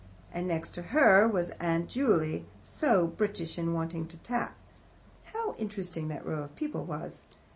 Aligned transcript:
And 0.33 0.47
next 0.47 0.71
to 0.71 0.81
her 0.81 1.27
was 1.27 1.51
Aunt 1.59 1.87
Juley, 1.87 2.47
so 2.63 3.05
British, 3.05 3.59
and 3.59 3.75
wanting 3.75 4.07
to 4.07 4.17
tap. 4.17 4.55
How 5.25 5.53
interesting 5.59 6.07
that 6.07 6.25
row 6.25 6.41
of 6.41 6.55
people 6.55 6.83
was! 6.83 7.21